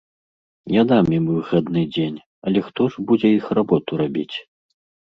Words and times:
Я 0.75 0.85
дам 0.91 1.11
ім 1.17 1.27
выхадны 1.33 1.85
дзень, 1.93 2.17
але 2.49 2.59
хто 2.73 2.91
ж 2.95 3.09
будзе 3.13 3.35
іх 3.39 3.45
работу 3.61 3.91
рабіць? 4.05 4.35